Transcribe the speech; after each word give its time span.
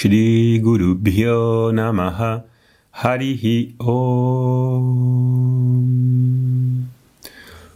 Shri 0.00 0.58
Guru 0.60 0.96
Bhyo 0.96 1.72
Namaha 1.74 2.46
Harihi 2.90 3.74
Om. 3.76 4.96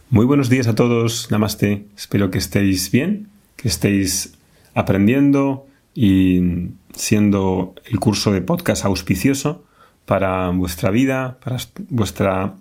Muy 0.09 0.25
buenos 0.25 0.49
días 0.49 0.65
a 0.65 0.73
todos, 0.73 1.29
Namaste. 1.29 1.85
Espero 1.95 2.31
que 2.31 2.39
estéis 2.39 2.89
bien, 2.89 3.27
que 3.57 3.67
estéis 3.67 4.33
aprendiendo 4.73 5.67
y 5.93 6.71
siendo 6.95 7.75
el 7.85 7.99
curso 7.99 8.31
de 8.31 8.41
podcast 8.41 8.85
auspicioso 8.85 9.63
para 10.07 10.49
vuestra 10.49 10.89
vida, 10.89 11.37
para 11.43 11.57
vuestra 11.89 12.55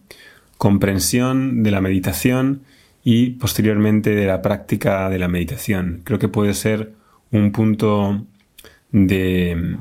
comprensión 0.59 1.63
de 1.63 1.71
la 1.71 1.81
meditación 1.81 2.65
y 3.03 3.31
posteriormente 3.31 4.15
de 4.15 4.27
la 4.27 4.43
práctica 4.43 5.09
de 5.09 5.19
la 5.19 5.29
meditación. 5.29 6.03
Creo 6.05 6.19
que 6.19 6.29
puede 6.29 6.53
ser 6.53 6.93
un 7.31 7.51
punto 7.51 8.27
de 8.95 9.77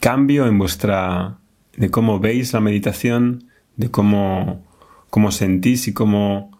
cambio 0.00 0.48
en 0.48 0.58
vuestra 0.58 1.38
de 1.76 1.88
cómo 1.88 2.18
veis 2.18 2.52
la 2.52 2.58
meditación, 2.58 3.44
de 3.76 3.92
cómo, 3.92 4.66
cómo 5.08 5.30
sentís 5.30 5.86
y 5.86 5.92
cómo 5.92 6.58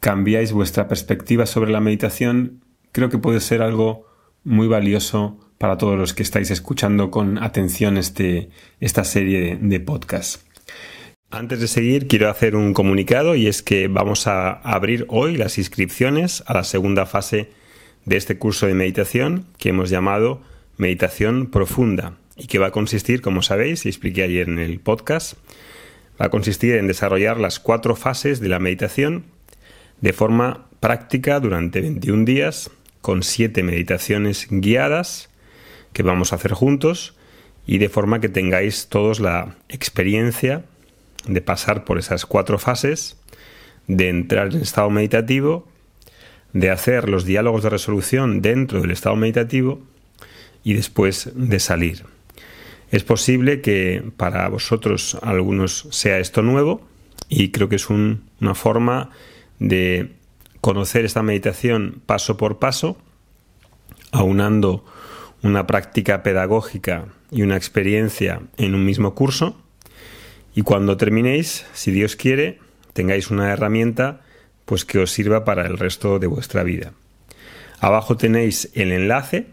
cambiáis 0.00 0.52
vuestra 0.52 0.86
perspectiva 0.86 1.46
sobre 1.46 1.70
la 1.70 1.80
meditación, 1.80 2.60
creo 2.92 3.08
que 3.08 3.16
puede 3.16 3.40
ser 3.40 3.62
algo 3.62 4.04
muy 4.44 4.68
valioso 4.68 5.38
para 5.56 5.78
todos 5.78 5.98
los 5.98 6.12
que 6.12 6.22
estáis 6.22 6.50
escuchando 6.50 7.10
con 7.10 7.42
atención 7.42 7.96
este, 7.96 8.50
esta 8.78 9.04
serie 9.04 9.40
de, 9.40 9.56
de 9.56 9.80
podcasts. 9.80 10.44
Antes 11.30 11.60
de 11.60 11.68
seguir, 11.68 12.06
quiero 12.06 12.28
hacer 12.28 12.54
un 12.54 12.74
comunicado 12.74 13.34
y 13.34 13.46
es 13.46 13.62
que 13.62 13.88
vamos 13.88 14.26
a 14.26 14.52
abrir 14.52 15.06
hoy 15.08 15.38
las 15.38 15.56
inscripciones 15.56 16.42
a 16.46 16.52
la 16.52 16.64
segunda 16.64 17.06
fase 17.06 17.48
de 18.04 18.18
este 18.18 18.36
curso 18.36 18.66
de 18.66 18.74
meditación 18.74 19.46
que 19.56 19.70
hemos 19.70 19.88
llamado 19.88 20.42
Meditación 20.80 21.46
Profunda 21.46 22.14
y 22.36 22.46
que 22.46 22.58
va 22.58 22.68
a 22.68 22.72
consistir, 22.72 23.20
como 23.20 23.42
sabéis, 23.42 23.84
y 23.84 23.90
expliqué 23.90 24.22
ayer 24.22 24.48
en 24.48 24.58
el 24.58 24.80
podcast, 24.80 25.34
va 26.18 26.26
a 26.26 26.30
consistir 26.30 26.74
en 26.76 26.86
desarrollar 26.86 27.38
las 27.38 27.60
cuatro 27.60 27.96
fases 27.96 28.40
de 28.40 28.48
la 28.48 28.58
meditación 28.58 29.24
de 30.00 30.14
forma 30.14 30.68
práctica 30.80 31.38
durante 31.38 31.82
21 31.82 32.24
días 32.24 32.70
con 33.02 33.22
siete 33.22 33.62
meditaciones 33.62 34.48
guiadas 34.50 35.28
que 35.92 36.02
vamos 36.02 36.32
a 36.32 36.36
hacer 36.36 36.52
juntos 36.52 37.14
y 37.66 37.76
de 37.76 37.90
forma 37.90 38.20
que 38.20 38.30
tengáis 38.30 38.88
todos 38.88 39.20
la 39.20 39.56
experiencia 39.68 40.64
de 41.26 41.42
pasar 41.42 41.84
por 41.84 41.98
esas 41.98 42.24
cuatro 42.24 42.58
fases, 42.58 43.18
de 43.86 44.08
entrar 44.08 44.54
en 44.54 44.62
estado 44.62 44.88
meditativo, 44.88 45.68
de 46.54 46.70
hacer 46.70 47.10
los 47.10 47.26
diálogos 47.26 47.64
de 47.64 47.68
resolución 47.68 48.40
dentro 48.40 48.80
del 48.80 48.92
estado 48.92 49.16
meditativo 49.16 49.89
y 50.64 50.74
después 50.74 51.30
de 51.34 51.60
salir. 51.60 52.04
Es 52.90 53.04
posible 53.04 53.60
que 53.60 54.02
para 54.16 54.48
vosotros 54.48 55.16
algunos 55.22 55.86
sea 55.90 56.18
esto 56.18 56.42
nuevo 56.42 56.82
y 57.28 57.50
creo 57.50 57.68
que 57.68 57.76
es 57.76 57.88
una 57.88 58.54
forma 58.54 59.10
de 59.58 60.12
conocer 60.60 61.04
esta 61.04 61.22
meditación 61.22 62.02
paso 62.04 62.36
por 62.36 62.58
paso, 62.58 62.98
aunando 64.10 64.84
una 65.42 65.66
práctica 65.66 66.22
pedagógica 66.22 67.06
y 67.30 67.42
una 67.42 67.56
experiencia 67.56 68.42
en 68.56 68.74
un 68.74 68.84
mismo 68.84 69.14
curso 69.14 69.56
y 70.54 70.62
cuando 70.62 70.96
terminéis, 70.96 71.66
si 71.72 71.90
Dios 71.90 72.16
quiere, 72.16 72.58
tengáis 72.92 73.30
una 73.30 73.52
herramienta 73.52 74.22
pues 74.64 74.84
que 74.84 74.98
os 74.98 75.10
sirva 75.10 75.44
para 75.44 75.66
el 75.66 75.78
resto 75.78 76.18
de 76.18 76.26
vuestra 76.26 76.62
vida. 76.62 76.92
Abajo 77.80 78.16
tenéis 78.16 78.70
el 78.74 78.92
enlace, 78.92 79.46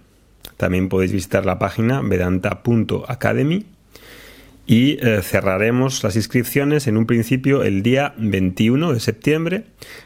también 0.56 0.90
podéis 0.90 1.12
visitar 1.12 1.46
la 1.46 1.60
página 1.60 2.02
vedanta.academy 2.02 3.66
y 4.66 4.98
eh, 5.06 5.22
cerraremos 5.22 6.04
las 6.04 6.16
inscripciones 6.16 6.88
en 6.88 6.98
un 6.98 7.06
principio 7.06 7.64
el 7.64 7.84
día 7.84 8.14
21 8.18 8.94
de 8.94 9.00
septiembre 9.00 9.64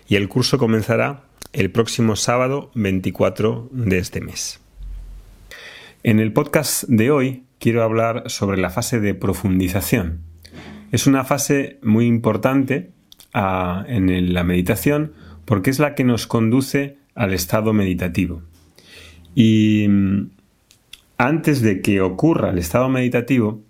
y 0.08 0.16
el 0.16 0.30
curso 0.30 0.58
comenzará 0.58 1.24
el 1.54 1.72
próximo 1.72 2.16
sábado 2.16 2.72
24 2.76 3.70
de 3.72 3.98
este 3.98 4.22
mes. 4.22 4.60
En 6.04 6.20
el 6.20 6.32
podcast 6.32 6.84
de 6.88 7.12
hoy 7.12 7.44
quiero 7.60 7.84
hablar 7.84 8.24
sobre 8.28 8.58
la 8.58 8.70
fase 8.70 9.00
de 9.00 9.14
profundización. 9.14 10.22
Es 10.92 11.08
una 11.08 11.24
fase 11.24 11.80
muy 11.82 12.06
importante 12.06 12.92
ah, 13.34 13.84
en 13.88 14.34
la 14.34 14.44
meditación 14.44 15.14
porque 15.46 15.70
es 15.70 15.80
la 15.80 15.96
que 15.96 16.04
nos 16.04 16.28
conduce 16.28 16.98
al 17.16 17.34
estado 17.34 17.74
meditativo. 17.74 18.44
Y 19.36 19.88
mm, 19.88 20.30
antes 21.18 21.62
de 21.62 21.82
que 21.82 22.02
ocurra 22.02 22.50
el 22.50 22.58
estado 22.58 22.90
meditativo, 22.90 23.62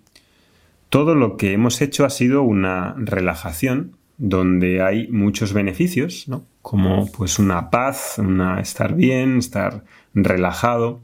todo 0.88 1.14
lo 1.14 1.36
que 1.36 1.52
hemos 1.52 1.80
hecho 1.80 2.04
ha 2.04 2.10
sido 2.10 2.42
una 2.42 2.94
relajación 2.98 3.96
donde 4.18 4.82
hay 4.82 5.08
muchos 5.08 5.52
beneficios, 5.52 6.26
como 6.60 7.10
pues 7.10 7.38
una 7.38 7.70
paz, 7.70 8.16
una 8.18 8.60
estar 8.60 8.94
bien, 8.94 9.38
estar 9.38 9.84
relajado. 10.14 11.00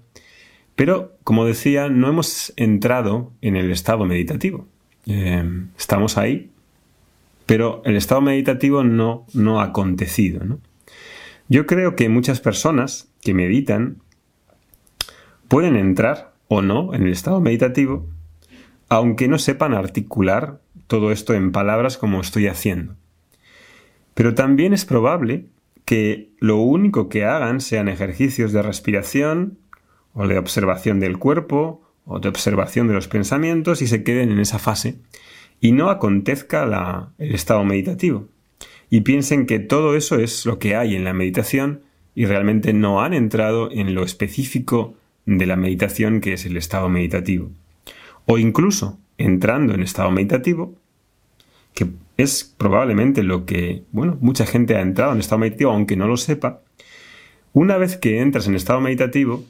Pero, 0.77 1.17
como 1.25 1.45
decía, 1.45 1.89
no 1.89 2.09
hemos 2.09 2.53
entrado 2.57 3.33
en 3.41 3.57
el 3.57 3.71
estado 3.71 4.05
meditativo. 4.05 4.67
Eh, 5.07 5.43
estamos 5.77 6.17
ahí, 6.17 6.51
pero 7.47 7.83
el 7.85 7.97
estado 7.97 8.21
meditativo 8.21 8.85
no, 8.85 9.27
no 9.33 9.61
ha 9.61 9.65
acontecido. 9.65 10.59
Yo 11.49 11.67
creo 11.67 11.97
que 11.97 12.09
muchas 12.09 12.41
personas 12.41 13.09
que 13.23 13.35
meditan 13.35 13.97
pueden 15.49 15.77
entrar 15.77 16.35
o 16.49 16.63
no 16.63 16.95
en 16.95 17.03
el 17.03 17.13
estado 17.13 17.41
meditativo, 17.41 18.07
aunque 18.89 19.29
no 19.29 19.39
sepan 19.39 19.75
articular 19.75 20.61
todo 20.87 21.13
esto 21.13 21.35
en 21.35 21.53
palabras 21.53 21.99
como 21.99 22.21
estoy 22.21 22.47
haciendo. 22.47 22.95
Pero 24.15 24.35
también 24.35 24.73
es 24.73 24.85
probable 24.85 25.47
que 25.85 26.31
lo 26.39 26.57
único 26.57 27.09
que 27.09 27.25
hagan 27.25 27.61
sean 27.61 27.89
ejercicios 27.89 28.53
de 28.53 28.63
respiración 28.63 29.59
o 30.13 30.27
de 30.27 30.39
observación 30.39 31.01
del 31.01 31.19
cuerpo 31.19 31.83
o 32.05 32.21
de 32.21 32.29
observación 32.29 32.89
de 32.89 32.95
los 32.95 33.09
pensamientos 33.09 33.81
y 33.83 33.87
se 33.87 34.03
queden 34.03 34.31
en 34.31 34.39
esa 34.39 34.59
fase 34.59 34.97
y 35.61 35.73
no 35.73 35.91
acontezca 35.91 37.13
el 37.19 37.35
estado 37.35 37.65
meditativo. 37.65 38.29
Y 38.91 39.03
piensen 39.03 39.47
que 39.47 39.59
todo 39.59 39.97
eso 39.97 40.17
es 40.17 40.47
lo 40.47 40.59
que 40.59 40.77
hay 40.77 40.95
en 40.95 41.05
la 41.05 41.13
meditación 41.13 41.83
y 42.15 42.27
realmente 42.27 42.73
no 42.73 43.03
han 43.03 43.15
entrado 43.15 43.71
en 43.71 43.95
lo 43.95 44.03
específico 44.03 44.95
de 45.37 45.47
la 45.47 45.56
meditación 45.56 46.21
que 46.21 46.33
es 46.33 46.47
el 46.47 46.56
estado 46.56 46.89
meditativo. 46.89 47.50
O 48.27 48.39
incluso 48.39 48.99
entrando 49.16 49.75
en 49.75 49.83
estado 49.83 50.11
meditativo, 50.11 50.75
que 51.75 51.89
es 52.16 52.55
probablemente 52.56 53.22
lo 53.22 53.47
que, 53.47 53.84
bueno, 53.93 54.19
mucha 54.21 54.47
gente 54.47 54.77
ha 54.77 54.81
entrado 54.81 55.12
en 55.12 55.21
estado 55.21 55.38
meditativo 55.38 55.71
aunque 55.71 55.97
no 55.97 56.09
lo 56.09 56.17
sepa, 56.17 56.62
una 57.53 57.76
vez 57.76 57.97
que 57.97 58.20
entras 58.20 58.47
en 58.47 58.55
estado 58.55 58.81
meditativo, 58.81 59.44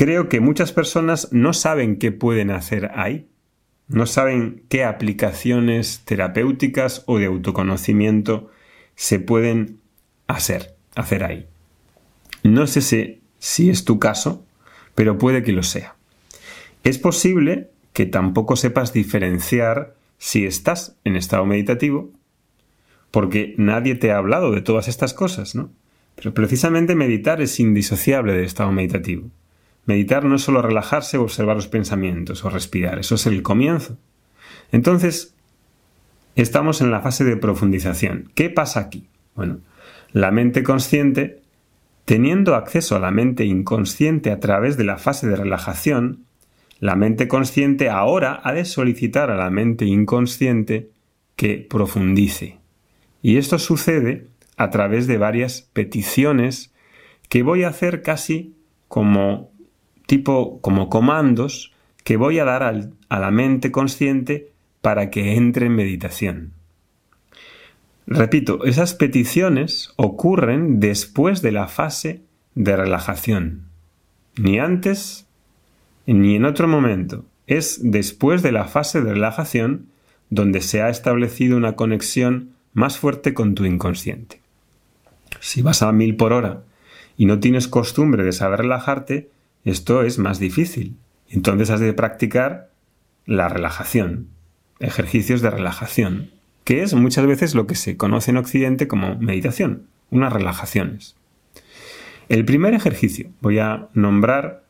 Creo 0.00 0.30
que 0.30 0.40
muchas 0.40 0.72
personas 0.72 1.28
no 1.30 1.52
saben 1.52 1.98
qué 1.98 2.10
pueden 2.10 2.50
hacer 2.50 2.90
ahí, 2.94 3.28
no 3.86 4.06
saben 4.06 4.62
qué 4.70 4.82
aplicaciones 4.82 6.00
terapéuticas 6.06 7.04
o 7.04 7.18
de 7.18 7.26
autoconocimiento 7.26 8.50
se 8.94 9.20
pueden 9.20 9.78
hacer, 10.26 10.74
hacer 10.94 11.22
ahí. 11.22 11.48
No 12.42 12.66
sé 12.66 12.80
si, 12.80 13.20
si 13.38 13.68
es 13.68 13.84
tu 13.84 13.98
caso, 13.98 14.46
pero 15.00 15.16
puede 15.16 15.42
que 15.42 15.52
lo 15.52 15.62
sea. 15.62 15.96
Es 16.84 16.98
posible 16.98 17.70
que 17.94 18.04
tampoco 18.04 18.54
sepas 18.54 18.92
diferenciar 18.92 19.94
si 20.18 20.44
estás 20.44 20.94
en 21.04 21.16
estado 21.16 21.46
meditativo, 21.46 22.10
porque 23.10 23.54
nadie 23.56 23.94
te 23.94 24.12
ha 24.12 24.18
hablado 24.18 24.52
de 24.52 24.60
todas 24.60 24.88
estas 24.88 25.14
cosas, 25.14 25.54
¿no? 25.54 25.70
Pero 26.16 26.34
precisamente 26.34 26.94
meditar 26.94 27.40
es 27.40 27.58
indisociable 27.60 28.34
del 28.34 28.44
estado 28.44 28.72
meditativo. 28.72 29.30
Meditar 29.86 30.26
no 30.26 30.36
es 30.36 30.42
solo 30.42 30.60
relajarse 30.60 31.16
o 31.16 31.22
observar 31.22 31.56
los 31.56 31.68
pensamientos 31.68 32.44
o 32.44 32.50
respirar, 32.50 32.98
eso 32.98 33.14
es 33.14 33.24
el 33.24 33.40
comienzo. 33.40 33.96
Entonces, 34.70 35.34
estamos 36.36 36.82
en 36.82 36.90
la 36.90 37.00
fase 37.00 37.24
de 37.24 37.38
profundización. 37.38 38.30
¿Qué 38.34 38.50
pasa 38.50 38.80
aquí? 38.80 39.08
Bueno, 39.34 39.60
la 40.12 40.30
mente 40.30 40.62
consciente, 40.62 41.39
teniendo 42.10 42.56
acceso 42.56 42.96
a 42.96 42.98
la 42.98 43.12
mente 43.12 43.44
inconsciente 43.44 44.32
a 44.32 44.40
través 44.40 44.76
de 44.76 44.82
la 44.82 44.98
fase 44.98 45.28
de 45.28 45.36
relajación, 45.36 46.24
La 46.80 46.96
mente 46.96 47.28
consciente 47.28 47.88
ahora 47.88 48.40
ha 48.42 48.52
de 48.52 48.64
solicitar 48.64 49.30
a 49.30 49.36
la 49.36 49.48
mente 49.48 49.84
inconsciente 49.84 50.90
que 51.36 51.64
profundice. 51.70 52.58
Y 53.22 53.36
esto 53.36 53.60
sucede 53.60 54.26
a 54.56 54.70
través 54.70 55.06
de 55.06 55.18
varias 55.18 55.70
peticiones 55.72 56.72
que 57.28 57.44
voy 57.44 57.62
a 57.62 57.68
hacer 57.68 58.02
casi 58.02 58.56
como 58.88 59.52
tipo, 60.06 60.60
como 60.62 60.88
comandos 60.88 61.72
que 62.02 62.16
voy 62.16 62.40
a 62.40 62.44
dar 62.44 62.64
a 62.64 63.20
la 63.20 63.30
mente 63.30 63.70
consciente 63.70 64.50
para 64.80 65.10
que 65.10 65.36
entre 65.36 65.66
en 65.66 65.76
meditación. 65.76 66.59
Repito, 68.10 68.64
esas 68.64 68.94
peticiones 68.94 69.92
ocurren 69.94 70.80
después 70.80 71.42
de 71.42 71.52
la 71.52 71.68
fase 71.68 72.22
de 72.56 72.76
relajación. 72.76 73.68
Ni 74.36 74.58
antes 74.58 75.26
ni 76.06 76.34
en 76.34 76.44
otro 76.44 76.66
momento. 76.66 77.24
Es 77.46 77.78
después 77.82 78.42
de 78.42 78.50
la 78.50 78.64
fase 78.64 79.00
de 79.00 79.12
relajación 79.14 79.86
donde 80.28 80.60
se 80.60 80.82
ha 80.82 80.88
establecido 80.88 81.56
una 81.56 81.76
conexión 81.76 82.50
más 82.72 82.98
fuerte 82.98 83.32
con 83.32 83.54
tu 83.54 83.64
inconsciente. 83.64 84.40
Si 85.38 85.62
vas 85.62 85.82
a 85.82 85.92
mil 85.92 86.16
por 86.16 86.32
hora 86.32 86.62
y 87.16 87.26
no 87.26 87.38
tienes 87.38 87.68
costumbre 87.68 88.24
de 88.24 88.32
saber 88.32 88.60
relajarte, 88.60 89.30
esto 89.64 90.02
es 90.02 90.18
más 90.18 90.40
difícil. 90.40 90.96
Entonces 91.28 91.70
has 91.70 91.80
de 91.80 91.92
practicar 91.92 92.70
la 93.24 93.48
relajación, 93.48 94.28
ejercicios 94.80 95.42
de 95.42 95.50
relajación, 95.50 96.30
que 96.70 96.84
es 96.84 96.94
muchas 96.94 97.26
veces 97.26 97.56
lo 97.56 97.66
que 97.66 97.74
se 97.74 97.96
conoce 97.96 98.30
en 98.30 98.36
Occidente 98.36 98.86
como 98.86 99.16
meditación, 99.16 99.88
unas 100.10 100.32
relajaciones. 100.32 101.16
El 102.28 102.44
primer 102.44 102.74
ejercicio, 102.74 103.28
voy 103.40 103.58
a 103.58 103.88
nombrar 103.92 104.62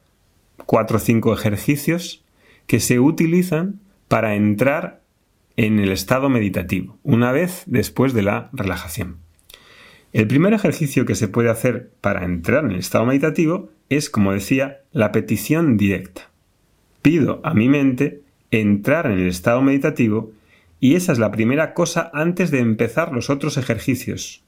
cuatro 0.64 0.96
o 0.96 0.98
cinco 0.98 1.34
ejercicios 1.34 2.24
que 2.66 2.80
se 2.80 3.00
utilizan 3.00 3.80
para 4.08 4.34
entrar 4.34 5.02
en 5.58 5.78
el 5.78 5.92
estado 5.92 6.30
meditativo, 6.30 6.96
una 7.02 7.32
vez 7.32 7.64
después 7.66 8.14
de 8.14 8.22
la 8.22 8.48
relajación. 8.54 9.18
El 10.14 10.26
primer 10.26 10.54
ejercicio 10.54 11.04
que 11.04 11.14
se 11.14 11.28
puede 11.28 11.50
hacer 11.50 11.90
para 12.00 12.24
entrar 12.24 12.64
en 12.64 12.70
el 12.70 12.78
estado 12.78 13.04
meditativo 13.04 13.68
es, 13.90 14.08
como 14.08 14.32
decía, 14.32 14.78
la 14.92 15.12
petición 15.12 15.76
directa. 15.76 16.30
Pido 17.02 17.42
a 17.44 17.52
mi 17.52 17.68
mente 17.68 18.22
entrar 18.50 19.04
en 19.04 19.18
el 19.18 19.28
estado 19.28 19.60
meditativo 19.60 20.32
y 20.80 20.94
esa 20.94 21.12
es 21.12 21.18
la 21.18 21.30
primera 21.30 21.74
cosa 21.74 22.10
antes 22.14 22.50
de 22.50 22.58
empezar 22.58 23.12
los 23.12 23.28
otros 23.28 23.58
ejercicios. 23.58 24.42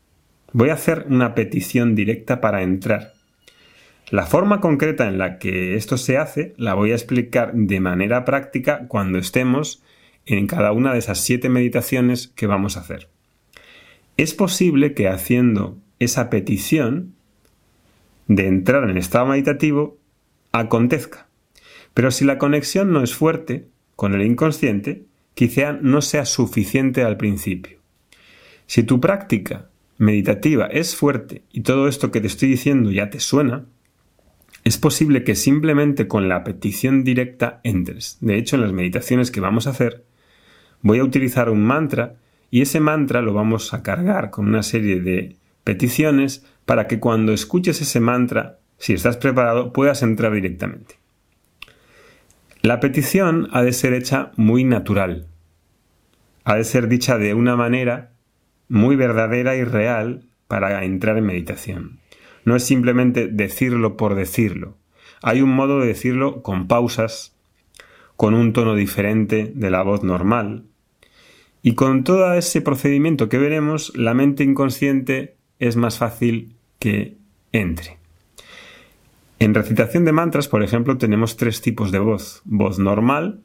Voy 0.53 0.71
a 0.71 0.75
hacer 0.75 1.07
una 1.09 1.35
petición 1.35 1.95
directa 1.95 2.41
para 2.41 2.63
entrar. 2.63 3.13
La 4.11 4.27
forma 4.27 4.61
concreta 4.61 5.09
en 5.09 5.19
la 5.19 5.39
que 5.39 5.77
esto 5.77 5.97
se 5.97 6.17
hace 6.19 6.55
la 6.57 6.75
voy 6.75 6.93
a 6.93 6.95
explicar 6.95 7.53
de 7.55 7.81
manera 7.81 8.25
práctica 8.25 8.87
cuando 8.89 9.19
estemos 9.19 9.83
en 10.27 10.47
cada 10.47 10.73
una 10.73 10.93
de 10.93 10.99
esas 10.99 11.21
siete 11.21 11.49
meditaciones 11.49 12.29
que 12.29 12.47
vamos 12.47 12.77
a 12.77 12.81
hacer. 12.81 13.09
Es 14.17 14.35
posible 14.35 14.95
que 14.95 15.09
haciendo 15.09 15.79
esa 15.99 16.31
petición 16.31 17.15
de 18.27 18.47
entrar 18.47 18.85
en 18.85 18.91
el 18.91 18.99
estado 18.99 19.27
meditativo 19.27 19.99
acontezca, 20.53 21.29
pero 21.95 22.11
si 22.11 22.25
la 22.25 22.39
conexión 22.39 22.93
no 22.93 23.03
es 23.03 23.15
fuerte 23.15 23.69
con 23.97 24.15
el 24.15 24.23
inconsciente, 24.23 25.05
quizá 25.35 25.73
no 25.73 26.03
sea 26.03 26.25
suficiente 26.25 27.03
al 27.03 27.17
principio. 27.17 27.79
Si 28.67 28.83
tu 28.83 29.01
práctica 29.01 29.69
meditativa 29.99 30.67
es 30.67 30.97
fuerte 30.97 31.43
y 31.53 31.61
todo 31.63 31.89
esto 31.89 32.11
que 32.11 32.21
te 32.21 32.27
estoy 32.27 32.49
diciendo 32.49 32.91
ya 32.91 33.11
te 33.11 33.21
suena, 33.21 33.67
es 34.65 34.79
posible 34.79 35.25
que 35.25 35.35
simplemente 35.35 36.07
con 36.07 36.29
la 36.29 36.45
petición 36.45 37.03
directa 37.05 37.61
entres. 37.65 38.19
De 38.21 38.37
hecho, 38.37 38.57
en 38.57 38.63
las 38.63 38.73
meditaciones 38.73 39.31
que 39.31 39.41
vamos 39.41 39.67
a 39.67 39.71
hacer, 39.71 40.05
voy 40.83 41.01
a 41.01 41.05
utilizar 41.05 41.51
un 41.51 41.65
mantra 41.65 42.17
y 42.51 42.63
ese 42.63 42.81
mantra 42.81 43.23
lo 43.23 43.33
vamos 43.33 43.75
a 43.75 43.83
cargar 43.83 44.31
con 44.31 44.47
una 44.47 44.63
serie 44.63 45.01
de 45.01 45.37
peticiones 45.65 46.45
para 46.65 46.87
que 46.87 47.01
cuando 47.01 47.33
escuches 47.33 47.81
ese 47.81 47.99
mantra, 47.99 48.59
si 48.79 48.93
estás 48.93 49.17
preparado, 49.17 49.73
puedas 49.73 50.03
entrar 50.03 50.33
directamente. 50.33 51.02
La 52.63 52.79
petición 52.79 53.49
ha 53.51 53.63
de 53.63 53.73
ser 53.73 53.93
hecha 53.93 54.31
muy 54.37 54.63
natural. 54.63 55.27
Ha 56.45 56.55
de 56.55 56.63
ser 56.63 56.87
dicha 56.87 57.19
de 57.19 57.35
una 57.35 57.57
manera 57.57 58.13
muy 58.69 58.95
verdadera 58.95 59.57
y 59.57 59.65
real 59.65 60.29
para 60.47 60.85
entrar 60.85 61.19
en 61.19 61.27
meditación. 61.27 61.99
No 62.45 62.55
es 62.55 62.63
simplemente 62.63 63.27
decirlo 63.27 63.97
por 63.97 64.15
decirlo. 64.15 64.77
Hay 65.23 65.43
un 65.43 65.51
modo 65.51 65.81
de 65.81 65.89
decirlo 65.89 66.43
con 66.43 66.69
pausas, 66.69 67.35
con 68.15 68.33
un 68.33 68.53
tono 68.53 68.77
diferente 68.77 69.51
de 69.53 69.71
la 69.71 69.83
voz 69.83 70.05
normal. 70.05 70.63
Y 71.63 71.75
con 71.75 72.05
todo 72.05 72.33
ese 72.33 72.61
procedimiento 72.61 73.29
que 73.29 73.39
veremos, 73.39 73.93
la 73.97 74.15
mente 74.15 74.45
inconsciente 74.45 75.35
es 75.59 75.75
más 75.75 75.99
fácil 75.99 76.55
que 76.79 77.17
entre. 77.51 78.02
En 79.43 79.55
recitación 79.55 80.05
de 80.05 80.13
mantras, 80.13 80.47
por 80.47 80.63
ejemplo, 80.63 80.99
tenemos 80.99 81.37
tres 81.37 81.61
tipos 81.61 81.91
de 81.91 81.99
voz. 81.99 82.43
Voz 82.45 82.79
normal, 82.79 83.41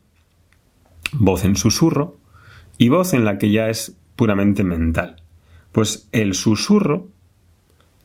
voz 1.12 1.44
en 1.44 1.56
susurro 1.56 2.20
y 2.78 2.90
voz 2.90 3.16
en 3.16 3.26
la 3.26 3.40
que 3.40 3.50
ya 3.50 3.70
es 3.70 3.98
puramente 4.16 4.64
mental. 4.64 5.24
Pues 5.72 6.08
el 6.12 6.36
susurro 6.36 7.08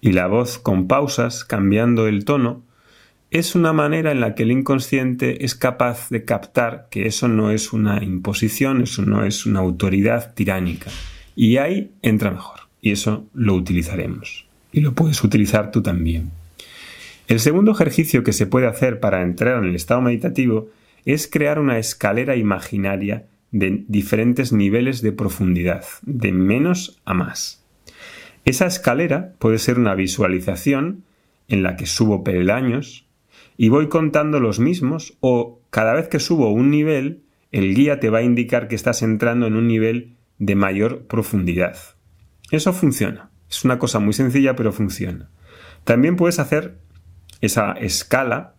y 0.01 0.13
la 0.13 0.27
voz 0.27 0.57
con 0.57 0.89
pausas, 0.89 1.45
cambiando 1.45 2.09
el 2.09 2.25
tono, 2.25 2.63
es 3.31 3.55
una 3.55 3.75
manera 3.75 4.11
en 4.11 4.21
la 4.21 4.35
que 4.35 4.45
el 4.45 4.53
inconsciente 4.53 5.45
es 5.45 5.55
capaz 5.55 6.09
de 6.09 6.25
captar 6.25 6.89
que 6.91 7.05
eso 7.05 7.29
no 7.29 7.51
es 7.51 7.75
una 7.75 8.03
imposición, 8.03 8.81
eso 8.81 9.03
no 9.03 9.23
es 9.27 9.45
una 9.45 9.61
autoridad 9.61 10.33
tiránica. 10.33 10.91
Y 11.37 11.59
ahí 11.59 11.93
entra 12.01 12.31
mejor. 12.31 12.61
Y 12.81 12.93
eso 12.93 13.27
lo 13.35 13.53
utilizaremos. 13.53 14.47
Y 14.73 14.81
lo 14.81 14.95
puedes 14.95 15.23
utilizar 15.23 15.71
tú 15.71 15.83
también. 15.83 16.31
El 17.29 17.41
segundo 17.41 17.73
ejercicio 17.73 18.25
que 18.25 18.33
se 18.33 18.47
puede 18.47 18.67
hacer 18.67 19.01
para 19.01 19.23
entrar 19.23 19.59
en 19.59 19.71
el 19.71 19.77
estado 19.77 20.01
meditativo 20.01 20.69
es 21.05 21.29
crear 21.29 21.59
una 21.59 21.79
escalera 21.79 22.37
imaginaria 22.37 23.27
de 23.51 23.85
diferentes 23.89 24.53
niveles 24.53 25.03
de 25.03 25.13
profundidad, 25.13 25.85
de 26.03 26.33
menos 26.33 27.01
a 27.05 27.15
más. 27.15 27.65
Esa 28.45 28.67
escalera 28.67 29.35
puede 29.39 29.59
ser 29.59 29.79
una 29.79 29.95
visualización 29.95 31.05
en 31.49 31.63
la 31.63 31.77
que 31.77 31.87
subo 31.87 32.25
peldaños 32.25 33.07
y 33.57 33.69
voy 33.69 33.89
contando 33.89 34.41
los 34.41 34.59
mismos 34.59 35.17
o 35.21 35.61
cada 35.71 35.95
vez 35.95 36.09
que 36.09 36.19
subo 36.19 36.51
un 36.51 36.71
nivel, 36.71 37.23
el 37.53 37.75
guía 37.75 38.01
te 38.01 38.11
va 38.11 38.19
a 38.19 38.23
indicar 38.23 38.69
que 38.69 38.75
estás 38.75 39.03
entrando 39.03 39.47
en 39.47 39.55
un 39.55 39.69
nivel 39.69 40.15
de 40.39 40.55
mayor 40.57 41.07
profundidad. 41.07 41.77
Eso 42.51 42.73
funciona. 42.73 43.31
Es 43.49 43.65
una 43.65 43.79
cosa 43.79 43.99
muy 43.99 44.13
sencilla, 44.13 44.57
pero 44.57 44.73
funciona. 44.73 45.31
También 45.85 46.17
puedes 46.17 46.39
hacer 46.39 46.79
esa 47.43 47.73
escala 47.73 48.55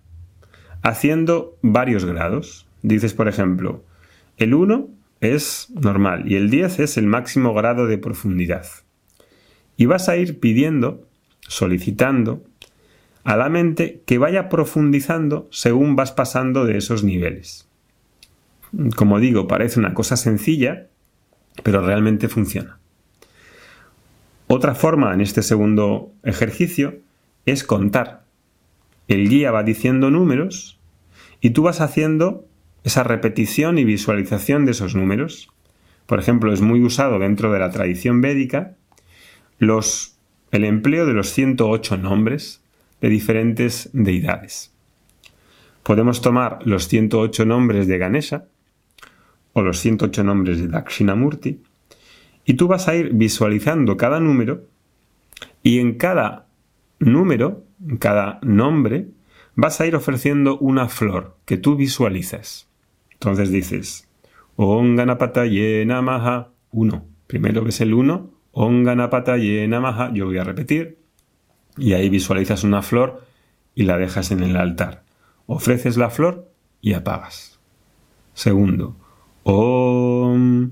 haciendo 0.84 1.58
varios 1.63 2.06
grados. 2.06 2.68
Dices, 2.84 3.13
por 3.16 3.28
ejemplo, 3.28 3.84
el 4.38 4.54
1 4.54 4.88
es 5.22 5.70
normal 5.74 6.30
y 6.30 6.36
el 6.36 6.52
10 6.52 6.80
es 6.80 6.98
el 6.98 7.08
máximo 7.08 7.54
grado 7.54 7.88
de 7.88 7.98
profundidad. 7.98 8.68
Y 9.78 9.88
vas 9.88 10.10
a 10.10 10.18
ir 10.18 10.40
pidiendo, 10.40 11.08
solicitando 11.48 12.44
a 13.24 13.38
la 13.38 13.50
mente 13.50 14.04
que 14.06 14.18
vaya 14.18 14.50
profundizando 14.50 15.48
según 15.50 15.96
vas 15.96 16.12
pasando 16.12 16.66
de 16.66 16.78
esos 16.78 17.04
niveles. 17.04 17.68
Como 18.96 19.20
digo, 19.20 19.48
parece 19.48 19.80
una 19.80 19.94
cosa 19.94 20.18
sencilla, 20.18 20.88
pero 21.63 21.86
realmente 21.86 22.28
funciona. 22.28 22.80
Otra 24.48 24.75
forma 24.75 25.13
en 25.13 25.22
este 25.22 25.42
segundo 25.42 26.12
ejercicio 26.24 27.00
es 27.46 27.63
contar. 27.63 28.23
El 29.08 29.30
guía 29.30 29.52
va 29.52 29.64
diciendo 29.64 30.10
números 30.10 30.80
y 31.42 31.52
tú 31.52 31.64
vas 31.64 31.82
haciendo 31.82 32.46
esa 32.84 33.04
repetición 33.04 33.78
y 33.78 33.84
visualización 33.84 34.66
de 34.66 34.72
esos 34.72 34.96
números. 34.96 35.50
Por 36.06 36.20
ejemplo, 36.20 36.54
es 36.54 36.62
muy 36.62 36.82
usado 36.82 37.20
dentro 37.20 37.52
de 37.52 37.60
la 37.60 37.70
tradición 37.70 38.22
védica 38.22 38.76
el 40.52 40.66
empleo 40.66 41.06
de 41.06 41.14
los 41.14 41.30
108 41.30 41.98
nombres 41.98 42.62
de 43.02 43.10
diferentes 43.10 43.90
deidades. 43.94 44.74
Podemos 45.84 46.22
tomar 46.22 46.60
los 46.66 46.88
108 46.88 47.46
nombres 47.46 47.88
de 47.88 47.98
Ganesha 47.98 48.46
o 49.54 49.62
los 49.62 49.80
108 49.80 50.24
nombres 50.24 50.60
de 50.60 50.68
Dakshinamurti 50.68 51.62
y 52.46 52.54
tú 52.56 52.68
vas 52.68 52.88
a 52.88 52.96
ir 52.96 53.14
visualizando 53.14 53.98
cada 53.98 54.20
número 54.20 54.68
y 55.62 55.80
en 55.80 55.96
cada 55.96 56.48
número, 57.00 57.64
cada 58.00 58.40
nombre, 58.42 59.08
vas 59.56 59.80
a 59.82 59.86
ir 59.86 59.96
ofreciendo 59.96 60.58
una 60.58 60.90
flor 60.90 61.38
que 61.46 61.58
tú 61.58 61.75
visualizas. 61.75 62.68
Entonces 63.12 63.52
dices, 63.52 64.08
Om 64.56 64.96
Ganapataye 64.96 65.86
Namaha 65.86 66.50
1. 66.72 67.06
Primero 67.28 67.63
ves 67.63 67.82
el 67.82 67.94
1 67.94 68.34
Onganapataye 68.56 69.68
Namaha, 69.68 70.13
yo 70.13 70.28
voy 70.28 70.38
a 70.38 70.44
repetir, 70.44 71.00
y 71.75 71.94
ahí 71.94 72.08
visualizas 72.10 72.63
una 72.63 72.84
flor 72.84 73.25
y 73.74 73.84
la 73.84 73.98
dejas 73.98 74.30
en 74.30 74.44
el 74.44 74.56
altar. 74.56 75.04
Ofreces 75.48 75.98
la 75.98 76.12
flor 76.12 76.52
y 76.80 76.94
apagas. 76.94 77.60
Segundo, 78.36 78.96
Om 79.42 80.72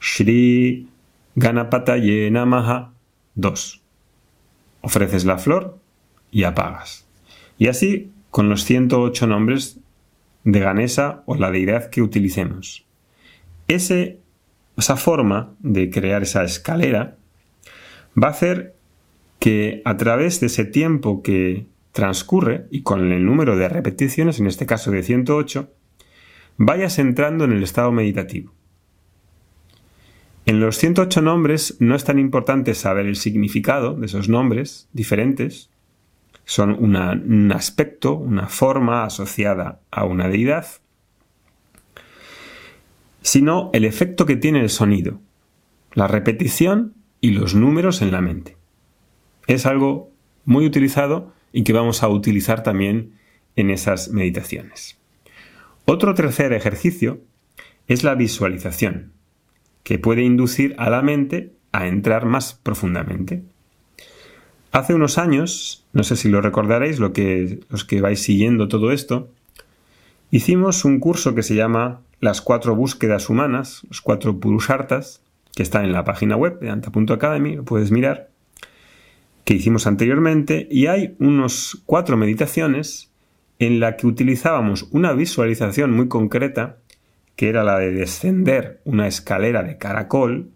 Shri 0.00 0.88
Ganapataye 1.36 2.28
Namaha 2.32 2.92
2. 3.36 3.82
Ofreces 4.86 5.24
la 5.24 5.36
flor 5.36 5.80
y 6.30 6.44
apagas. 6.44 7.08
Y 7.58 7.66
así 7.66 8.12
con 8.30 8.48
los 8.48 8.62
108 8.62 9.26
nombres 9.26 9.80
de 10.44 10.60
Ganesa 10.60 11.24
o 11.26 11.34
la 11.34 11.50
deidad 11.50 11.90
que 11.90 12.02
utilicemos. 12.02 12.86
Ese, 13.66 14.20
esa 14.76 14.96
forma 14.96 15.56
de 15.58 15.90
crear 15.90 16.22
esa 16.22 16.44
escalera 16.44 17.16
va 18.16 18.28
a 18.28 18.30
hacer 18.30 18.76
que 19.40 19.82
a 19.84 19.96
través 19.96 20.38
de 20.38 20.46
ese 20.46 20.64
tiempo 20.64 21.20
que 21.20 21.66
transcurre 21.90 22.68
y 22.70 22.82
con 22.82 23.10
el 23.10 23.26
número 23.26 23.56
de 23.56 23.68
repeticiones, 23.68 24.38
en 24.38 24.46
este 24.46 24.66
caso 24.66 24.92
de 24.92 25.02
108, 25.02 25.68
vayas 26.58 27.00
entrando 27.00 27.44
en 27.44 27.50
el 27.50 27.64
estado 27.64 27.90
meditativo. 27.90 28.55
En 30.46 30.60
los 30.60 30.76
108 30.76 31.22
nombres 31.22 31.76
no 31.80 31.96
es 31.96 32.04
tan 32.04 32.20
importante 32.20 32.74
saber 32.74 33.06
el 33.06 33.16
significado 33.16 33.94
de 33.94 34.06
esos 34.06 34.28
nombres 34.28 34.88
diferentes, 34.92 35.70
son 36.44 36.70
un 36.70 37.50
aspecto, 37.50 38.14
una 38.14 38.46
forma 38.46 39.02
asociada 39.04 39.80
a 39.90 40.04
una 40.04 40.28
deidad, 40.28 40.66
sino 43.22 43.70
el 43.72 43.84
efecto 43.84 44.24
que 44.24 44.36
tiene 44.36 44.60
el 44.60 44.70
sonido, 44.70 45.20
la 45.94 46.06
repetición 46.06 46.94
y 47.20 47.30
los 47.30 47.56
números 47.56 48.00
en 48.00 48.12
la 48.12 48.20
mente. 48.20 48.56
Es 49.48 49.66
algo 49.66 50.12
muy 50.44 50.64
utilizado 50.64 51.32
y 51.52 51.64
que 51.64 51.72
vamos 51.72 52.04
a 52.04 52.08
utilizar 52.08 52.62
también 52.62 53.18
en 53.56 53.70
esas 53.70 54.10
meditaciones. 54.10 54.96
Otro 55.86 56.14
tercer 56.14 56.52
ejercicio 56.52 57.20
es 57.88 58.04
la 58.04 58.14
visualización, 58.14 59.15
que 59.86 60.00
puede 60.00 60.22
inducir 60.22 60.74
a 60.78 60.90
la 60.90 61.00
mente 61.00 61.52
a 61.70 61.86
entrar 61.86 62.26
más 62.26 62.54
profundamente. 62.54 63.44
Hace 64.72 64.94
unos 64.94 65.16
años, 65.16 65.84
no 65.92 66.02
sé 66.02 66.16
si 66.16 66.28
lo 66.28 66.40
recordaréis, 66.40 66.98
lo 66.98 67.12
que, 67.12 67.60
los 67.68 67.84
que 67.84 68.00
vais 68.00 68.20
siguiendo 68.20 68.66
todo 68.66 68.90
esto, 68.90 69.30
hicimos 70.32 70.84
un 70.84 70.98
curso 70.98 71.36
que 71.36 71.44
se 71.44 71.54
llama 71.54 72.00
Las 72.18 72.40
cuatro 72.40 72.74
búsquedas 72.74 73.30
humanas, 73.30 73.86
los 73.88 74.00
cuatro 74.00 74.40
purushartas, 74.40 75.22
que 75.54 75.62
está 75.62 75.84
en 75.84 75.92
la 75.92 76.02
página 76.02 76.34
web 76.34 76.58
de 76.58 76.70
anta.academy, 76.70 77.54
lo 77.54 77.64
puedes 77.64 77.92
mirar, 77.92 78.30
que 79.44 79.54
hicimos 79.54 79.86
anteriormente, 79.86 80.66
y 80.68 80.86
hay 80.86 81.14
unos 81.20 81.80
cuatro 81.86 82.16
meditaciones 82.16 83.12
en 83.60 83.78
la 83.78 83.96
que 83.96 84.08
utilizábamos 84.08 84.88
una 84.90 85.12
visualización 85.12 85.92
muy 85.92 86.08
concreta, 86.08 86.78
que 87.36 87.48
era 87.48 87.62
la 87.62 87.78
de 87.78 87.92
descender 87.92 88.80
una 88.84 89.06
escalera 89.06 89.62
de 89.62 89.78
caracol, 89.78 90.50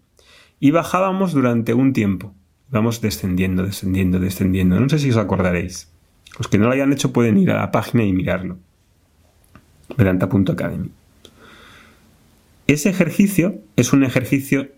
y 0.59 0.71
bajábamos 0.71 1.33
durante 1.33 1.73
un 1.73 1.93
tiempo. 1.93 2.35
Vamos 2.69 3.01
descendiendo, 3.01 3.63
descendiendo, 3.63 4.19
descendiendo. 4.19 4.79
No 4.79 4.89
sé 4.89 4.99
si 4.99 5.09
os 5.09 5.17
acordaréis. 5.17 5.91
Los 6.37 6.47
que 6.47 6.57
no 6.57 6.65
lo 6.65 6.73
hayan 6.73 6.93
hecho 6.93 7.11
pueden 7.11 7.37
ir 7.37 7.51
a 7.51 7.57
la 7.57 7.71
página 7.71 8.03
y 8.03 8.13
mirarlo. 8.13 8.57
Vedanta.academy. 9.97 10.89
Ese 12.67 12.89
ejercicio 12.89 13.59
es 13.75 13.91
un 13.91 14.03
ejercicio, 14.03 14.69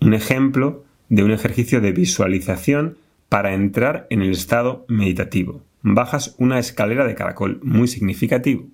un 0.00 0.14
ejemplo 0.14 0.84
de 1.08 1.24
un 1.24 1.32
ejercicio 1.32 1.80
de 1.80 1.92
visualización 1.92 2.96
para 3.28 3.52
entrar 3.52 4.06
en 4.10 4.22
el 4.22 4.30
estado 4.30 4.84
meditativo 4.88 5.62
bajas 5.82 6.34
una 6.38 6.58
escalera 6.58 7.06
de 7.06 7.14
caracol 7.14 7.60
muy 7.62 7.88
significativo, 7.88 8.68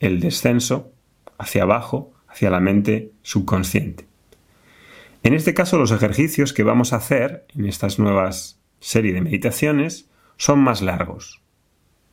el 0.00 0.20
descenso 0.20 0.92
hacia 1.38 1.62
abajo, 1.62 2.12
hacia 2.28 2.50
la 2.50 2.60
mente 2.60 3.12
subconsciente. 3.22 4.06
En 5.22 5.34
este 5.34 5.54
caso, 5.54 5.78
los 5.78 5.90
ejercicios 5.90 6.52
que 6.52 6.62
vamos 6.62 6.92
a 6.92 6.96
hacer 6.96 7.46
en 7.56 7.66
estas 7.66 7.98
nuevas 7.98 8.60
serie 8.80 9.12
de 9.12 9.20
meditaciones 9.20 10.08
son 10.36 10.60
más 10.60 10.82
largos. 10.82 11.42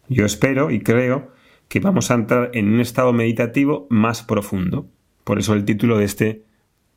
Yo 0.10 0.25
espero 0.25 0.72
y 0.72 0.82
creo 0.82 1.32
que 1.68 1.80
vamos 1.80 2.12
a 2.12 2.15
entrar 2.15 2.51
en 2.53 2.74
un 2.74 2.80
estado 2.80 3.13
meditativo 3.13 3.88
más 3.89 4.24
profundo. 4.24 4.88
Por 5.24 5.39
eso 5.39 5.53
el 5.53 5.65
título 5.65 5.98
de, 5.98 6.06
este, 6.06 6.44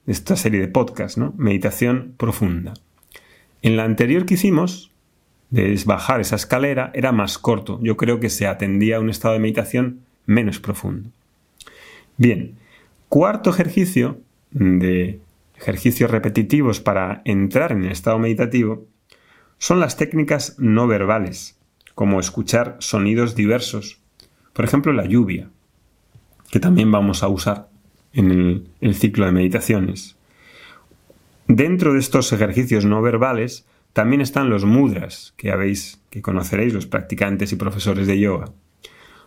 de 0.06 0.12
esta 0.12 0.37
serie 0.37 0.61
de 0.61 0.68
podcast, 0.68 1.18
¿no? 1.18 1.35
Meditación 1.37 2.14
profunda. 2.16 2.75
En 3.62 3.76
la 3.76 3.85
anterior 3.85 4.26
que 4.26 4.35
hicimos, 4.35 4.90
de 5.50 5.80
bajar 5.87 6.21
esa 6.21 6.37
escalera 6.37 6.90
era 6.95 7.12
más 7.12 7.38
corto. 7.38 7.78
Yo 7.83 7.97
creo 7.97 8.21
que 8.21 8.30
se 8.30 8.47
atendía 8.47 8.97
a 8.97 9.00
un 9.00 9.11
estado 9.11 9.35
de 9.35 9.40
meditación 9.40 10.00
menos 10.26 10.59
profundo. 10.59 11.11
Bien, 12.18 12.56
cuarto 13.08 13.50
ejercicio 13.50 14.20
de 14.50 15.20
ejercicios 15.56 16.11
repetitivos 16.11 16.80
para 16.80 17.23
entrar 17.25 17.73
en 17.73 17.85
el 17.85 17.92
estado 17.92 18.18
meditativo 18.18 18.87
son 19.58 19.80
las 19.80 19.96
técnicas 19.96 20.56
no 20.58 20.87
verbales, 20.87 21.58
como 21.94 22.20
escuchar 22.20 22.76
sonidos 22.78 23.35
diversos, 23.35 24.00
por 24.52 24.64
ejemplo 24.64 24.92
la 24.92 25.06
lluvia, 25.06 25.50
que 26.50 26.61
también 26.61 26.90
vamos 26.90 27.23
a 27.23 27.28
usar 27.28 27.68
en 28.12 28.68
el, 28.80 28.94
ciclo 28.94 29.26
de 29.26 29.32
meditaciones. 29.32 30.16
Dentro 31.49 31.92
de 31.92 32.00
estos 32.00 32.32
ejercicios 32.32 32.85
no 32.85 33.02
verbales 33.02 33.66
también 33.92 34.20
están 34.20 34.50
los 34.50 34.64
mudras, 34.64 35.35
que 35.37 35.50
habéis, 35.50 36.00
que 36.11 36.23
conoceréis 36.23 36.73
los 36.73 36.87
practicantes 36.87 37.52
y 37.52 37.56
profesores 37.56 38.06
de 38.06 38.18
yoga. 38.18 38.52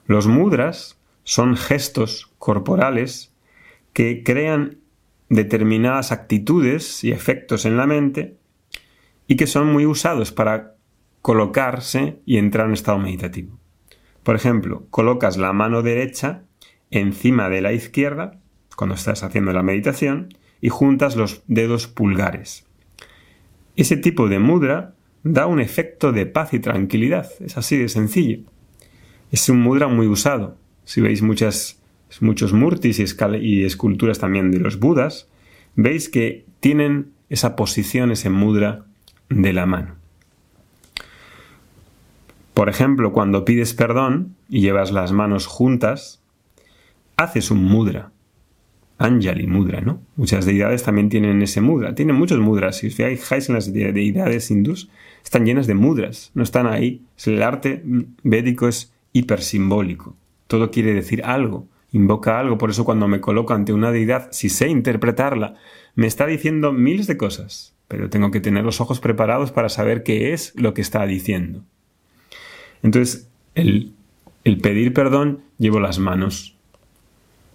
Los 0.06 0.28
mudras 0.28 0.99
son 1.30 1.56
gestos 1.58 2.34
corporales 2.40 3.32
que 3.94 4.24
crean 4.24 4.80
determinadas 5.30 6.12
actitudes 6.12 7.04
y 7.04 7.12
efectos 7.12 7.66
en 7.66 7.78
la 7.78 7.86
mente 7.86 8.38
y 9.28 9.36
que 9.36 9.46
son 9.46 9.72
muy 9.72 9.86
usados 9.86 10.32
para 10.32 10.76
colocarse 11.22 12.20
y 12.26 12.38
entrar 12.38 12.66
en 12.66 12.74
estado 12.74 12.98
meditativo. 12.98 13.60
Por 14.24 14.36
ejemplo, 14.36 14.88
colocas 14.90 15.38
la 15.38 15.54
mano 15.54 15.84
derecha 15.84 16.46
encima 16.90 17.48
de 17.48 17.62
la 17.62 17.74
izquierda 17.74 18.40
cuando 18.76 18.96
estás 18.96 19.22
haciendo 19.22 19.54
la 19.54 19.62
meditación 19.62 20.30
y 20.62 20.70
juntas 20.70 21.16
los 21.16 21.44
dedos 21.46 21.86
pulgares. 21.86 22.66
Ese 23.76 23.98
tipo 23.98 24.30
de 24.30 24.40
mudra 24.40 24.96
da 25.22 25.46
un 25.46 25.60
efecto 25.60 26.12
de 26.12 26.26
paz 26.26 26.56
y 26.56 26.60
tranquilidad, 26.60 27.30
es 27.40 27.56
así 27.56 27.78
de 27.78 27.88
sencillo. 27.88 28.40
Es 29.32 29.48
un 29.48 29.62
mudra 29.62 29.88
muy 29.90 30.08
usado. 30.08 30.58
Si 30.90 31.02
veis 31.02 31.22
muchas, 31.22 31.80
muchos 32.20 32.52
murtis 32.52 32.98
y, 32.98 33.64
esculturas 33.64 34.18
también 34.18 34.50
de 34.50 34.58
los 34.58 34.80
budas, 34.80 35.28
veis 35.76 36.10
que 36.10 36.46
tienen 36.62 37.12
esa 37.30 37.56
posición, 37.56 38.10
ese 38.10 38.32
mudra 38.32 38.86
de 39.30 39.54
la 39.54 39.68
mano. 39.68 39.98
Por 42.56 42.70
ejemplo, 42.70 43.14
cuando 43.14 43.46
pides 43.46 43.76
perdón 43.76 44.36
y 44.50 44.62
llevas 44.62 44.92
las 44.92 45.12
manos 45.12 45.46
juntas, 45.46 46.24
haces 47.18 47.52
un 47.52 47.64
mudra. 47.66 48.12
Anjali 48.98 49.46
Mudra, 49.46 49.82
¿no? 49.82 50.02
Muchas 50.16 50.48
deidades 50.48 50.82
también 50.82 51.10
tienen 51.10 51.40
ese 51.44 51.62
mudra. 51.62 51.94
Tienen 51.94 52.16
muchos 52.16 52.40
mudras. 52.40 52.78
Si 52.78 52.88
os 52.88 52.96
fijáis 52.96 53.48
en 53.48 53.54
las 53.54 53.72
deidades 53.72 54.50
hindús, 54.50 54.90
están 55.24 55.46
llenas 55.46 55.68
de 55.68 55.76
mudras. 55.76 56.32
No 56.34 56.42
están 56.42 56.66
ahí. 56.66 57.04
El 57.28 57.44
arte 57.44 57.84
védico 58.24 58.68
es 58.68 58.92
hipersimbólico. 59.14 60.18
Todo 60.50 60.72
quiere 60.72 60.96
decir 60.96 61.24
algo. 61.26 61.68
Invoca 61.92 62.40
algo. 62.40 62.58
Por 62.58 62.72
eso 62.72 62.86
cuando 62.86 63.08
me 63.08 63.22
coloco 63.22 63.54
ante 63.54 63.72
una 63.72 63.92
deidad, 63.92 64.30
si 64.32 64.50
sé 64.50 64.68
interpretarla, 64.68 65.54
me 65.94 66.08
está 66.08 66.26
diciendo 66.26 66.74
miles 66.74 67.06
de 67.06 67.18
cosas. 67.18 67.76
Pero 67.88 68.10
tengo 68.10 68.32
que 68.32 68.42
tener 68.42 68.64
los 68.64 68.82
ojos 68.82 69.00
preparados 69.00 69.52
para 69.52 69.70
saber 69.70 70.02
qué 70.02 70.34
es 70.34 70.54
lo 70.56 70.74
que 70.74 70.82
está 70.82 71.06
diciendo. 71.06 71.62
Entonces, 72.82 73.30
el, 73.54 73.94
el 74.44 74.58
pedir 74.58 74.92
perdón, 74.92 75.44
llevo 75.60 75.80
las 75.80 76.00
manos 76.00 76.58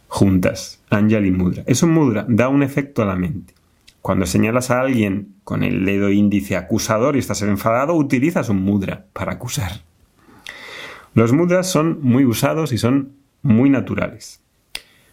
juntas, 0.07 0.81
Anjali 0.91 1.33
Mudra. 1.33 1.65
Es 1.67 1.83
un 1.83 1.91
mudra, 1.91 2.27
da 2.29 2.49
un 2.49 2.63
efecto 2.63 3.03
a 3.03 3.07
la 3.07 3.17
mente. 3.17 3.55
Cuando 4.03 4.25
señalas 4.25 4.71
a 4.71 4.81
alguien 4.81 5.35
con 5.43 5.65
el 5.65 5.85
dedo 5.85 6.11
índice 6.11 6.57
acusador 6.57 7.17
y 7.17 7.19
estás 7.19 7.43
enfadado, 7.43 7.95
utilizas 7.95 8.51
un 8.51 8.63
mudra 8.63 9.07
para 9.13 9.33
acusar. 9.33 9.83
Los 11.15 11.33
mudras 11.33 11.71
son 11.71 12.01
muy 12.03 12.25
usados 12.25 12.73
y 12.73 12.79
son 12.79 13.13
muy 13.43 13.71
naturales. 13.71 14.43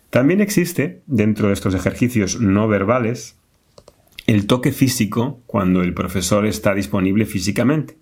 También 0.09 0.41
existe, 0.41 1.01
dentro 1.05 1.47
de 1.47 1.53
estos 1.53 1.73
ejercicios 1.75 2.41
no 2.41 2.67
verbales, 2.67 3.37
el 4.27 4.47
toque 4.47 4.71
físico 4.71 5.39
cuando 5.45 5.81
el 5.81 5.93
profesor 5.93 6.45
está 6.45 6.73
disponible 6.73 7.25
físicamente. 7.25 7.97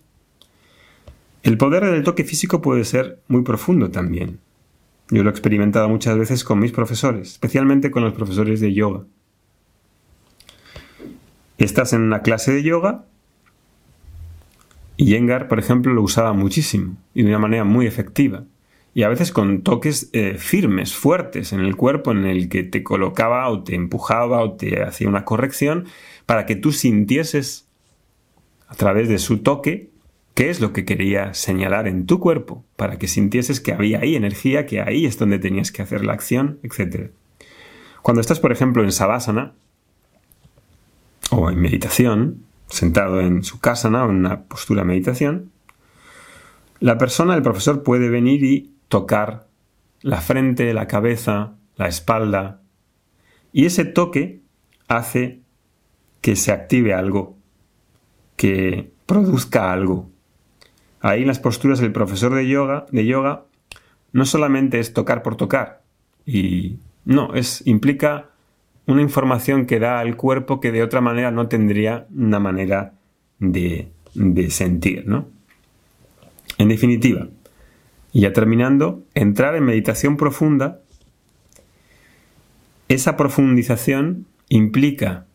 El 1.43 1.57
poder 1.57 1.85
del 1.85 2.03
toque 2.03 2.23
físico 2.23 2.61
puede 2.61 2.85
ser 2.85 3.19
muy 3.27 3.43
profundo 3.43 3.91
también. 3.91 4.39
Yo 5.09 5.23
lo 5.23 5.29
he 5.29 5.31
experimentado 5.31 5.89
muchas 5.89 6.17
veces 6.17 6.43
con 6.43 6.59
mis 6.59 6.71
profesores, 6.71 7.31
especialmente 7.33 7.91
con 7.91 8.03
los 8.03 8.13
profesores 8.13 8.59
de 8.59 8.73
yoga. 8.73 9.05
Estás 11.57 11.93
en 11.93 12.01
una 12.01 12.21
clase 12.21 12.53
de 12.53 12.63
yoga 12.63 13.05
y 14.99 15.05
Yengar, 15.05 15.47
por 15.47 15.59
ejemplo, 15.59 15.93
lo 15.93 16.01
usaba 16.01 16.33
muchísimo 16.33 16.97
y 17.13 17.23
de 17.23 17.29
una 17.29 17.39
manera 17.39 17.63
muy 17.63 17.87
efectiva. 17.87 18.43
y 18.93 19.03
a 19.03 19.07
veces 19.07 19.31
con 19.31 19.61
toques 19.61 20.09
eh, 20.11 20.35
firmes, 20.37 20.93
fuertes 20.93 21.53
en 21.53 21.61
el 21.61 21.77
cuerpo 21.77 22.11
en 22.11 22.25
el 22.25 22.49
que 22.49 22.63
te 22.63 22.83
colocaba 22.83 23.47
o 23.47 23.63
te 23.63 23.75
empujaba 23.75 24.43
o 24.43 24.57
te 24.57 24.83
hacía 24.83 25.07
una 25.07 25.23
corrección 25.23 25.85
para 26.25 26.45
que 26.45 26.57
tú 26.57 26.73
sintieses 26.73 27.69
a 28.67 28.75
través 28.75 29.07
de 29.07 29.19
su 29.19 29.37
toque 29.37 29.89
qué 30.33 30.49
es 30.49 30.59
lo 30.59 30.73
que 30.73 30.83
quería 30.83 31.33
señalar 31.33 31.87
en 31.87 32.05
tu 32.05 32.19
cuerpo, 32.19 32.65
para 32.75 32.97
que 32.97 33.07
sintieses 33.07 33.61
que 33.61 33.71
había 33.71 33.99
ahí 33.99 34.17
energía, 34.17 34.65
que 34.65 34.81
ahí 34.81 35.05
es 35.05 35.17
donde 35.17 35.39
tenías 35.39 35.71
que 35.71 35.81
hacer 35.81 36.03
la 36.03 36.11
acción, 36.11 36.59
etc. 36.61 37.11
Cuando 38.01 38.19
estás, 38.19 38.41
por 38.41 38.51
ejemplo, 38.51 38.83
en 38.83 38.91
Savasana 38.91 39.53
o 41.31 41.49
en 41.49 41.61
meditación, 41.61 42.48
sentado 42.69 43.19
en 43.19 43.43
su 43.43 43.59
kasana 43.59 44.05
o 44.05 44.09
en 44.09 44.17
una 44.17 44.43
postura 44.43 44.81
de 44.81 44.87
meditación, 44.87 45.51
la 46.79 46.97
persona, 46.97 47.35
el 47.35 47.41
profesor, 47.41 47.83
puede 47.83 48.09
venir 48.09 48.43
y 48.43 48.71
tocar 48.87 49.47
la 50.01 50.21
frente, 50.21 50.73
la 50.73 50.87
cabeza, 50.87 51.55
la 51.75 51.87
espalda, 51.87 52.61
y 53.51 53.65
ese 53.65 53.83
toque 53.83 54.41
hace 54.87 55.41
que 56.21 56.35
se 56.35 56.51
active 56.51 56.93
algo, 56.93 57.37
que 58.35 58.91
produzca 59.05 59.73
algo. 59.73 60.09
Ahí 61.01 61.21
en 61.21 61.27
las 61.27 61.39
posturas 61.39 61.79
del 61.79 61.91
profesor 61.91 62.33
de 62.33 62.47
yoga, 62.47 62.85
de 62.91 63.05
yoga 63.05 63.45
no 64.11 64.25
solamente 64.25 64.79
es 64.79 64.93
tocar 64.93 65.21
por 65.21 65.35
tocar, 65.35 65.81
y 66.25 66.79
no, 67.05 67.33
es 67.33 67.65
implica 67.65 68.29
una 68.89 69.01
información 69.01 69.65
que 69.65 69.79
da 69.79 69.99
al 69.99 70.17
cuerpo 70.17 70.59
que 70.59 70.71
de 70.71 70.83
otra 70.83 70.99
manera 70.99 71.31
no 71.31 71.47
tendría 71.47 72.07
una 72.13 72.39
manera 72.39 72.93
de, 73.37 73.89
de 74.15 74.49
sentir, 74.49 75.07
¿no? 75.07 75.27
En 76.57 76.69
definitiva, 76.69 77.27
y 78.11 78.21
ya 78.21 78.33
terminando, 78.33 79.03
entrar 79.13 79.55
en 79.55 79.63
meditación 79.63 80.17
profunda, 80.17 80.81
esa 82.87 83.15
profundización 83.15 84.25
implica 84.49 85.27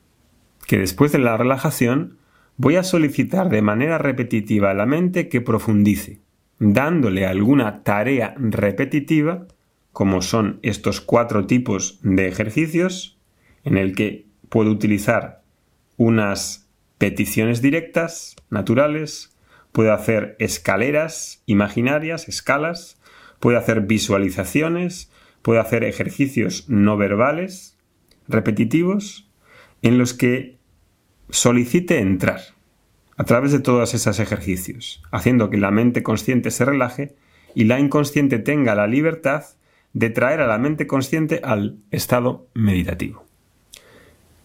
que 0.66 0.78
después 0.78 1.12
de 1.12 1.18
la 1.18 1.36
relajación 1.36 2.16
voy 2.56 2.76
a 2.76 2.82
solicitar 2.82 3.48
de 3.48 3.62
manera 3.62 3.98
repetitiva 3.98 4.72
a 4.72 4.74
la 4.74 4.86
mente 4.86 5.28
que 5.28 5.40
profundice, 5.40 6.18
dándole 6.58 7.26
alguna 7.26 7.84
tarea 7.84 8.34
repetitiva, 8.36 9.46
como 9.92 10.22
son 10.22 10.58
estos 10.62 11.00
cuatro 11.00 11.46
tipos 11.46 12.00
de 12.02 12.26
ejercicios, 12.26 13.13
en 13.64 13.76
el 13.76 13.94
que 13.94 14.26
puedo 14.48 14.70
utilizar 14.70 15.42
unas 15.96 16.68
peticiones 16.98 17.60
directas, 17.62 18.36
naturales, 18.50 19.36
puede 19.72 19.90
hacer 19.90 20.36
escaleras 20.38 21.42
imaginarias, 21.46 22.28
escalas, 22.28 23.00
puede 23.40 23.58
hacer 23.58 23.82
visualizaciones, 23.82 25.10
puede 25.42 25.60
hacer 25.60 25.84
ejercicios 25.84 26.68
no 26.68 26.96
verbales, 26.96 27.76
repetitivos, 28.28 29.28
en 29.82 29.98
los 29.98 30.14
que 30.14 30.58
solicite 31.28 31.98
entrar 31.98 32.40
a 33.16 33.24
través 33.24 33.52
de 33.52 33.60
todos 33.60 33.94
esos 33.94 34.18
ejercicios, 34.18 35.02
haciendo 35.10 35.50
que 35.50 35.58
la 35.58 35.70
mente 35.70 36.02
consciente 36.02 36.50
se 36.50 36.64
relaje 36.64 37.16
y 37.54 37.64
la 37.64 37.78
inconsciente 37.78 38.38
tenga 38.38 38.74
la 38.74 38.86
libertad 38.86 39.44
de 39.92 40.10
traer 40.10 40.40
a 40.40 40.46
la 40.46 40.58
mente 40.58 40.86
consciente 40.86 41.40
al 41.44 41.78
estado 41.90 42.48
meditativo. 42.54 43.24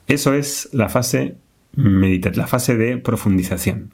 Eso 0.10 0.34
es 0.34 0.70
la 0.74 0.89
fase, 0.89 1.38
la 1.75 2.48
fase 2.48 2.75
de 2.75 2.98
profundización. 2.98 3.94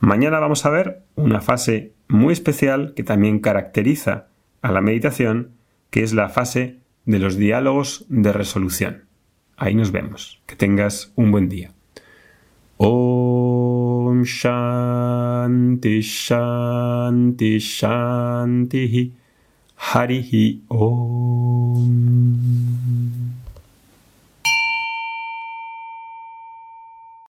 Mañana 0.00 0.40
vamos 0.40 0.64
a 0.64 0.70
ver 0.70 1.02
una 1.16 1.42
fase 1.42 1.92
muy 2.08 2.32
especial 2.32 2.94
que 2.96 3.04
también 3.04 3.40
caracteriza 3.40 4.28
a 4.62 4.72
la 4.72 4.80
meditación, 4.80 5.50
que 5.90 6.02
es 6.02 6.14
la 6.14 6.30
fase 6.30 6.78
de 7.04 7.18
los 7.18 7.36
diálogos 7.36 8.06
de 8.08 8.32
resolución. 8.32 9.04
Ahí 9.58 9.74
nos 9.74 9.92
vemos. 9.92 10.40
Que 10.46 10.56
tengas 10.56 11.12
un 11.14 11.30
buen 11.30 11.50
día. 11.50 11.74
Om 12.78 14.22
Shanti 14.22 16.00
Shanti 16.00 17.58
Shanti 17.58 19.12
Harihi 19.76 20.62
Om 20.68 21.84